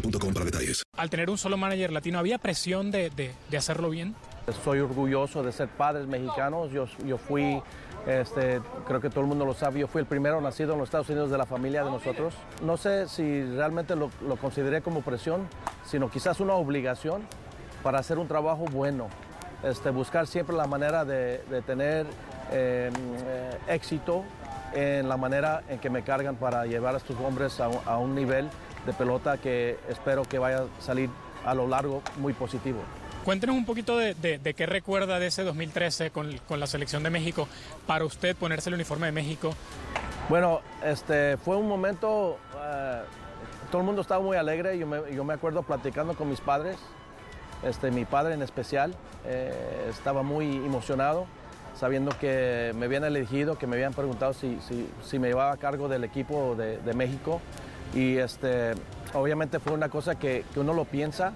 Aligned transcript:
boostmobile.com 0.00 0.32
para 0.34 0.44
detalles. 0.44 0.82
Al 0.96 1.10
tener 1.10 1.30
un 1.30 1.38
solo 1.38 1.56
manager 1.56 1.92
latino, 1.92 2.18
¿había 2.18 2.38
presión 2.38 2.90
de, 2.90 3.10
de- 3.10 3.32
de 3.50 3.56
hacerlo 3.56 3.90
bien? 3.90 4.14
Soy 4.64 4.78
orgulloso 4.78 5.42
de 5.42 5.52
ser 5.52 5.68
padres 5.68 6.06
mexicanos. 6.06 6.70
Yo, 6.70 6.86
yo 7.04 7.18
fui, 7.18 7.60
este, 8.06 8.60
creo 8.86 9.00
que 9.00 9.10
todo 9.10 9.22
el 9.22 9.26
mundo 9.26 9.44
lo 9.44 9.54
sabe, 9.54 9.80
yo 9.80 9.88
fui 9.88 10.00
el 10.00 10.06
primero 10.06 10.40
nacido 10.40 10.74
en 10.74 10.78
los 10.78 10.88
Estados 10.88 11.08
Unidos 11.08 11.30
de 11.30 11.38
la 11.38 11.46
familia 11.46 11.84
de 11.84 11.90
nosotros. 11.90 12.34
No 12.62 12.76
sé 12.76 13.08
si 13.08 13.42
realmente 13.42 13.96
lo, 13.96 14.10
lo 14.26 14.36
consideré 14.36 14.82
como 14.82 15.00
presión, 15.02 15.48
sino 15.84 16.10
quizás 16.10 16.38
una 16.40 16.54
obligación 16.54 17.22
para 17.82 17.98
hacer 17.98 18.18
un 18.18 18.28
trabajo 18.28 18.64
bueno. 18.70 19.08
Este, 19.64 19.90
buscar 19.90 20.26
siempre 20.26 20.54
la 20.54 20.66
manera 20.66 21.04
de, 21.04 21.38
de 21.50 21.62
tener 21.62 22.06
eh, 22.52 22.90
eh, 22.92 23.58
éxito 23.68 24.22
en 24.74 25.08
la 25.08 25.16
manera 25.16 25.62
en 25.68 25.78
que 25.78 25.88
me 25.90 26.02
cargan 26.02 26.36
para 26.36 26.66
llevar 26.66 26.94
a 26.94 26.98
estos 26.98 27.16
hombres 27.20 27.58
a 27.60 27.66
a 27.86 27.96
un 27.98 28.14
nivel 28.14 28.48
de 28.86 28.92
pelota 28.92 29.38
que 29.38 29.78
espero 29.88 30.22
que 30.22 30.38
vaya 30.38 30.58
a 30.62 30.82
salir 30.82 31.10
a 31.44 31.54
lo 31.54 31.66
largo 31.68 32.02
muy 32.18 32.32
positivo. 32.32 32.78
Cuéntenos 33.24 33.56
un 33.56 33.64
poquito 33.66 33.98
de, 33.98 34.14
de- 34.14 34.38
de 34.38 34.54
qué 34.54 34.66
recuerda 34.66 35.18
de 35.18 35.26
ese 35.26 35.42
2013 35.42 36.10
con, 36.12 36.36
con 36.48 36.60
la 36.60 36.66
selección 36.68 37.02
de 37.02 37.10
México 37.10 37.48
para 37.86 38.04
usted 38.04 38.36
ponerse 38.36 38.70
el 38.70 38.74
uniforme 38.74 39.06
de 39.06 39.12
México. 39.12 39.52
Bueno, 40.28 40.60
este, 40.84 41.36
fue 41.36 41.56
un 41.56 41.68
momento, 41.68 42.38
eh, 42.56 43.02
todo 43.70 43.80
el 43.80 43.86
mundo 43.86 44.02
estaba 44.02 44.22
muy 44.22 44.36
alegre, 44.36 44.78
yo 44.78 44.86
me, 44.86 45.00
yo 45.14 45.24
me 45.24 45.34
acuerdo 45.34 45.62
platicando 45.62 46.14
con 46.14 46.28
mis 46.28 46.40
padres, 46.40 46.76
este, 47.64 47.90
mi 47.90 48.04
padre 48.04 48.34
en 48.34 48.42
especial, 48.42 48.94
eh, 49.24 49.52
estaba 49.90 50.22
muy 50.22 50.56
emocionado, 50.56 51.26
sabiendo 51.78 52.16
que 52.18 52.72
me 52.76 52.86
habían 52.86 53.04
elegido, 53.04 53.58
que 53.58 53.66
me 53.66 53.74
habían 53.76 53.92
preguntado 53.92 54.32
si, 54.34 54.58
si- 54.68 54.88
si 55.04 55.18
me 55.18 55.28
llevaba 55.28 55.52
a 55.52 55.56
cargo 55.56 55.88
del 55.88 56.04
equipo 56.04 56.54
de, 56.56 56.78
de 56.78 56.94
México. 56.94 57.40
Y 57.94 58.16
este, 58.18 58.74
obviamente 59.14 59.58
fue 59.58 59.72
una 59.72 59.88
cosa 59.88 60.16
que, 60.16 60.44
que 60.52 60.60
uno 60.60 60.72
lo 60.74 60.84
piensa, 60.84 61.32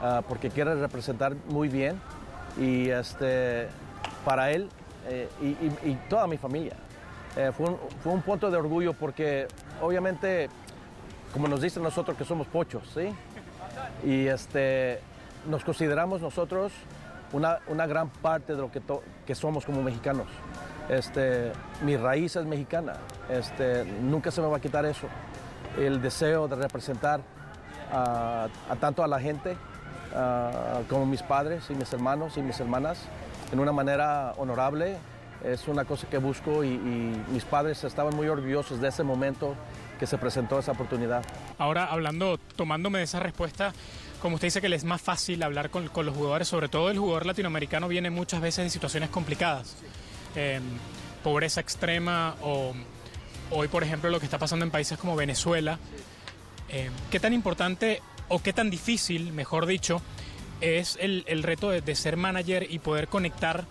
ah, 0.00 0.22
porque 0.28 0.50
quiere 0.50 0.74
representar 0.74 1.34
muy 1.48 1.68
bien. 1.68 2.00
Y 2.58 2.88
este, 2.90 3.68
para 4.24 4.52
él 4.52 4.68
eh, 5.08 5.28
y, 5.42 5.46
y- 5.90 5.98
toda 6.08 6.26
mi 6.26 6.36
familia. 6.38 6.74
Eh, 7.36 7.50
fue, 7.56 7.66
un, 7.70 7.78
fue 8.02 8.12
un 8.12 8.22
punto 8.22 8.50
de 8.50 8.56
orgullo 8.56 8.92
porque 8.92 9.48
obviamente, 9.82 10.48
como 11.32 11.48
nos 11.48 11.60
dicen 11.60 11.82
nosotros 11.82 12.16
que 12.16 12.24
somos 12.24 12.46
pochos, 12.46 12.88
¿sí? 12.94 13.12
Y 14.08 14.26
este, 14.28 15.00
nos 15.48 15.64
consideramos 15.64 16.20
nosotros 16.20 16.72
una, 17.32 17.58
una 17.66 17.86
gran 17.88 18.08
parte 18.08 18.54
de 18.54 18.60
lo 18.60 18.70
que, 18.70 18.80
que 19.26 19.34
somos 19.34 19.64
como 19.66 19.82
mexicanos. 19.82 20.26
Este, 20.88 21.50
mi 21.82 21.96
raíz 21.96 22.36
es 22.36 22.44
mexicana, 22.46 22.92
este, 23.28 23.84
nunca 23.84 24.30
se 24.30 24.40
me 24.40 24.46
va 24.46 24.58
a 24.58 24.60
quitar 24.60 24.84
eso. 24.86 25.08
El 25.78 26.00
deseo 26.00 26.48
de 26.48 26.56
representar 26.56 27.20
a, 27.92 28.48
tanto 28.80 29.02
a 29.04 29.08
la 29.08 29.20
gente 29.20 29.56
ah, 30.14 30.80
como 30.88 31.06
mis 31.06 31.22
padres 31.22 31.64
y 31.70 31.74
mis 31.74 31.92
hermanos 31.92 32.36
y 32.36 32.42
mis 32.42 32.58
hermanas 32.60 32.98
en 33.52 33.60
una 33.60 33.72
manera 33.72 34.32
honorable 34.36 34.96
es 35.44 35.68
una 35.68 35.84
cosa 35.84 36.08
que 36.08 36.18
busco 36.18 36.64
y, 36.64 36.78
mis 37.30 37.44
padres 37.44 37.84
estaban 37.84 38.14
muy 38.16 38.28
orgullosos 38.28 38.80
de 38.80 38.88
ese 38.88 39.02
momento 39.02 39.54
que 39.98 40.06
se 40.06 40.18
presentó 40.18 40.58
esa 40.58 40.72
oportunidad. 40.72 41.22
Ahora, 41.58 41.86
hablando, 41.86 42.38
tomándome 42.56 42.98
de 42.98 43.04
esa 43.04 43.20
respuesta, 43.20 43.72
como 44.22 44.36
usted 44.36 44.48
dice 44.48 44.60
que 44.60 44.74
es 44.74 44.84
más 44.84 45.02
fácil 45.02 45.42
hablar 45.42 45.70
con, 45.70 45.84
los 45.84 46.16
jugadores, 46.16 46.48
sobre 46.48 46.68
todo 46.68 46.90
el 46.90 46.98
jugador 46.98 47.26
latinoamericano 47.26 47.88
viene 47.88 48.10
muchas 48.10 48.40
veces 48.40 48.64
de 48.64 48.70
situaciones 48.70 49.10
complicadas. 49.10 49.76
Eh, 50.34 50.60
pobreza 51.22 51.60
extrema 51.60 52.34
o 52.42 52.72
hoy, 53.54 53.68
por 53.68 53.82
ejemplo, 53.84 54.10
lo 54.10 54.18
que 54.18 54.26
está 54.26 54.38
pasando 54.38 54.64
en 54.64 54.70
países 54.70 54.98
como 54.98 55.16
Venezuela. 55.16 55.78
Eh, 56.68 56.90
¿Qué 57.10 57.20
tan 57.20 57.32
importante 57.32 58.02
o 58.28 58.42
qué 58.42 58.52
tan 58.52 58.70
difícil, 58.70 59.32
mejor 59.32 59.66
dicho, 59.66 60.02
es 60.60 60.98
el, 61.00 61.24
el 61.26 61.42
reto 61.42 61.70
de, 61.70 61.94
ser 61.94 62.16
manager 62.16 62.66
y 62.68 62.78
poder 62.78 63.08
conectar 63.08 63.64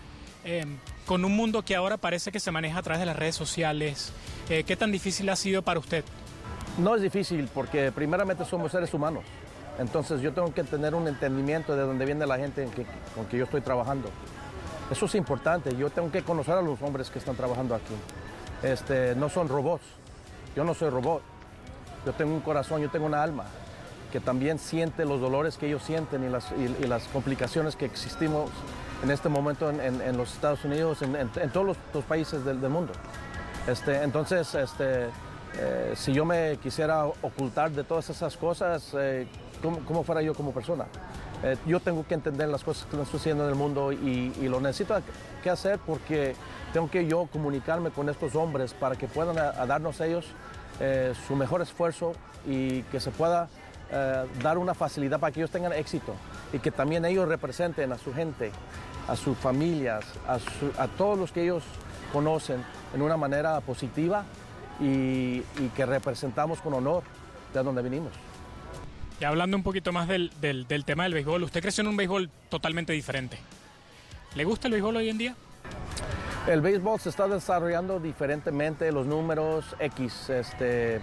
eh, 0.45 0.65
con 1.05 1.25
un 1.25 1.35
mundo 1.35 1.63
que 1.63 1.75
ahora 1.75 1.97
parece 1.97 2.31
que 2.31 2.39
se 2.39 2.51
maneja 2.51 2.79
a 2.79 2.83
través 2.83 2.99
de 2.99 3.05
las 3.05 3.15
redes 3.15 3.35
sociales? 3.35 4.11
Eh, 4.49 4.63
¿Qué 4.63 4.75
tan 4.75 4.91
difícil 4.91 5.29
ha 5.29 5.35
sido 5.35 5.61
para 5.61 5.79
usted? 5.79 6.03
No 6.77 6.95
es 6.95 7.01
difícil 7.01 7.49
porque 7.53 7.91
primeramente 7.91 8.45
somos 8.45 8.71
seres 8.71 8.93
humanos. 8.93 9.23
Entonces 9.79 10.21
yo 10.21 10.31
tengo 10.33 10.53
que 10.53 10.63
tener 10.63 10.93
un 10.93 11.07
entendimiento 11.07 11.75
de 11.75 11.81
dónde 11.81 12.05
viene 12.05 12.25
la 12.27 12.37
gente 12.37 12.63
en 12.63 12.69
que- 12.69 12.85
con 13.15 13.25
que 13.25 13.37
yo 13.37 13.45
estoy 13.45 13.61
trabajando. 13.61 14.09
Eso 14.91 15.05
es 15.07 15.15
importante. 15.15 15.75
Yo 15.75 15.89
tengo 15.89 16.11
que 16.11 16.21
conocer 16.21 16.53
a 16.55 16.61
los 16.61 16.79
hombres 16.81 17.09
que 17.09 17.17
están 17.19 17.35
trabajando 17.35 17.73
aquí. 17.73 17.95
Este, 18.63 19.15
no 19.15 19.29
son 19.29 19.49
robots. 19.49 19.83
Yo 20.55 20.63
no 20.63 20.73
soy 20.73 20.89
robot. 20.89 21.21
Yo 22.05 22.13
tengo 22.13 22.33
un 22.33 22.41
corazón, 22.41 22.81
yo 22.81 22.89
tengo 22.89 23.05
una 23.05 23.21
alma 23.21 23.45
que 24.13 24.19
también 24.19 24.59
siente 24.59 25.05
los 25.05 25.19
dolores 25.19 25.57
que 25.57 25.65
ellos 25.65 25.81
sienten 25.81 26.23
y 26.23 26.85
las, 26.85 27.07
complicaciones 27.07 27.75
que 27.75 27.85
existimos 27.85 28.51
en 29.03 29.09
este 29.09 29.27
momento 29.27 29.71
en, 29.71 30.17
los 30.17 30.35
Estados 30.35 30.63
Unidos, 30.65 31.01
en, 31.01 31.49
todos 31.49 31.75
los, 31.93 32.03
países 32.03 32.45
del, 32.45 32.57
mundo. 32.69 32.93
Este, 33.65 34.03
entonces, 34.03 34.53
este, 34.53 35.05
eh, 35.57 35.93
si 35.95 36.13
yo 36.13 36.25
me 36.25 36.57
quisiera 36.61 37.05
ocultar 37.05 37.71
de 37.71 37.83
todas 37.83 38.07
esas 38.11 38.37
cosas, 38.37 38.91
eh, 38.93 39.27
¿cómo, 39.63 39.79
cómo 39.79 40.03
fuera 40.03 40.21
yo 40.21 40.35
como 40.35 40.51
persona? 40.51 40.85
Eh, 41.43 41.57
yo 41.65 41.79
tengo 41.81 42.07
que 42.07 42.13
entender 42.13 42.47
las 42.47 42.63
cosas 42.63 42.85
que 42.85 42.91
están 42.91 43.05
sucediendo 43.05 43.43
en 43.43 43.49
el 43.49 43.55
mundo 43.55 43.91
y, 43.91 44.31
lo 44.47 44.61
necesito 44.61 44.95
que 45.43 45.49
hacer 45.49 45.77
porque 45.85 46.35
tengo 46.71 46.89
que 46.89 47.05
yo 47.05 47.27
comunicarme 47.31 47.89
con 47.91 48.07
estos 48.07 48.33
hombres 48.35 48.73
para 48.73 48.95
que 48.95 49.07
puedan 49.07 49.37
a- 49.37 49.49
a 49.49 49.65
darnos 49.65 49.99
ellos 49.99 50.25
eh, 50.79 51.13
su 51.27 51.35
mejor 51.35 51.61
esfuerzo 51.61 52.13
y 52.47 52.81
que 52.83 52.99
se 52.99 53.11
pueda 53.11 53.49
eh, 53.91 54.25
dar 54.41 54.57
una 54.57 54.73
facilidad 54.73 55.19
para 55.19 55.31
que 55.31 55.41
ellos 55.41 55.51
tengan 55.51 55.73
éxito 55.73 56.13
y 56.53 56.59
que 56.59 56.71
también 56.71 57.03
ellos 57.05 57.27
representen 57.27 57.91
a 57.91 57.97
su 57.97 58.13
gente, 58.13 58.51
a 59.07 59.15
sus 59.15 59.37
familias, 59.37 60.05
a, 60.27 60.87
todos 60.87 61.17
los 61.19 61.31
que 61.31 61.43
ellos 61.43 61.63
conocen 62.11 62.63
en 62.93 63.01
una 63.01 63.17
manera 63.17 63.59
positiva 63.61 64.23
y 64.79 65.41
que 65.75 65.85
representamos 65.85 66.59
con 66.61 66.73
honor 66.73 67.03
de 67.53 67.61
donde 67.63 67.81
venimos. 67.81 68.13
Y 69.19 69.25
hablando 69.25 69.55
un 69.55 69.63
poquito 69.63 69.91
más 69.91 70.07
del, 70.07 70.31
del, 70.41 70.85
tema 70.85 71.03
del 71.03 71.13
béisbol, 71.13 71.43
usted 71.43 71.61
creció 71.61 71.81
en 71.81 71.87
un 71.87 71.97
béisbol 71.97 72.29
totalmente 72.49 72.93
diferente. 72.93 73.37
¿Le 74.35 74.43
gusta 74.43 74.67
el 74.67 74.73
béisbol 74.73 74.97
hoy 74.97 75.09
en 75.09 75.17
día? 75.17 75.35
El 76.47 76.61
béisbol 76.61 76.99
se 76.99 77.09
está 77.09 77.27
desarrollando 77.27 77.99
diferentemente, 77.99 78.91
los 78.91 79.05
números 79.05 79.75
X, 79.79 80.29
este, 80.29 80.99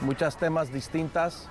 muchas 0.00 0.36
temas 0.36 0.72
distintas, 0.72 1.46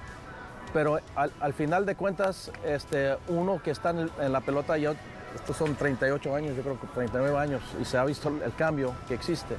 pero 0.73 0.99
al, 1.15 1.31
al 1.39 1.53
final 1.53 1.85
de 1.85 1.95
cuentas, 1.95 2.51
este, 2.65 3.15
uno 3.27 3.61
que 3.63 3.71
está 3.71 3.91
en, 3.91 4.09
en, 4.19 4.33
la 4.33 4.41
pelota, 4.41 4.77
yo, 4.77 4.93
estos 5.35 5.55
son 5.55 5.75
38 5.75 6.35
años, 6.35 6.57
yo 6.57 6.63
creo 6.63 6.79
que 6.81 6.87
39 6.87 7.37
años, 7.37 7.61
y 7.79 7.85
se 7.85 7.97
ha 7.97 8.03
visto 8.03 8.29
el 8.43 8.53
cambio 8.55 8.93
que 9.07 9.13
existe. 9.13 9.55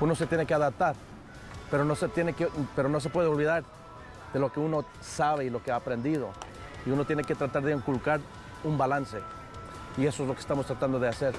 Uno 0.00 0.16
se 0.16 0.26
tiene 0.26 0.46
que 0.46 0.54
adaptar, 0.54 0.96
pero 1.70 1.84
no 1.84 1.94
se, 1.94 2.08
tiene 2.08 2.32
que, 2.32 2.48
pero 2.74 2.88
no 2.88 2.98
se 2.98 3.08
puede 3.08 3.28
olvidar 3.28 3.62
de 4.36 4.40
lo 4.40 4.52
que 4.52 4.60
uno 4.60 4.84
sabe 5.00 5.46
y 5.46 5.50
lo 5.50 5.62
que 5.62 5.72
ha 5.72 5.76
aprendido. 5.76 6.28
Y 6.84 6.90
uno 6.90 7.06
tiene 7.06 7.24
que 7.24 7.34
tratar 7.34 7.62
de 7.62 7.72
inculcar 7.72 8.20
un 8.64 8.76
balance. 8.76 9.18
Y 9.96 10.04
eso 10.04 10.24
es 10.24 10.28
lo 10.28 10.34
que 10.34 10.42
estamos 10.42 10.66
tratando 10.66 10.98
de 10.98 11.08
hacer. 11.08 11.34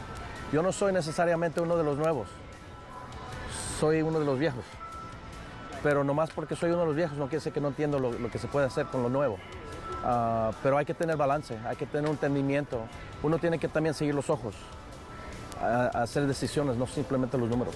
Yo 0.52 0.64
no 0.64 0.72
soy 0.72 0.94
necesariamente 0.94 1.62
uno 1.62 1.78
de 1.78 1.84
los 1.84 1.96
nuevos, 1.96 2.28
soy 3.80 4.02
uno 4.02 4.20
de 4.20 4.26
los 4.26 4.40
viejos. 4.40 4.64
Pero 5.84 6.04
nomás 6.04 6.32
porque 6.32 6.56
soy 6.56 6.72
uno 6.72 6.80
de 6.80 6.86
los 6.88 6.96
viejos 6.96 7.20
no 7.20 7.26
quiere 7.26 7.38
decir 7.38 7.54
que 7.54 7.62
no 7.62 7.68
entiendo 7.68 8.00
lo, 8.00 8.32
que 8.32 8.40
se 8.40 8.48
puede 8.48 8.66
hacer 8.66 8.88
con 8.88 9.04
lo 9.04 9.10
nuevo. 9.10 9.36
Uh, 10.04 10.52
pero 10.64 10.80
hay 10.80 10.86
que 10.86 10.96
tener 10.96 11.18
balance, 11.18 11.56
hay 11.68 11.76
que 11.76 11.86
tener 11.86 12.06
un 12.06 12.16
entendimiento. 12.16 12.82
Uno 13.22 13.38
tiene 13.38 13.60
que 13.60 13.68
también 13.68 13.94
seguir 13.94 14.16
los 14.16 14.32
ojos, 14.32 14.56
hacer 15.94 16.26
decisiones, 16.26 16.78
no 16.78 16.88
simplemente 16.88 17.38
los 17.38 17.48
números. 17.48 17.76